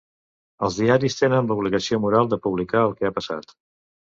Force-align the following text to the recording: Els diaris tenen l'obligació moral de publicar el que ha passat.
Els 0.67 0.77
diaris 0.83 1.17
tenen 1.19 1.49
l'obligació 1.51 2.01
moral 2.07 2.33
de 2.33 2.41
publicar 2.47 2.83
el 2.89 2.97
que 2.97 3.09
ha 3.11 3.15
passat. 3.21 3.55